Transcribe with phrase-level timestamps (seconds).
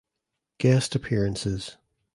[0.57, 1.77] Guest appearances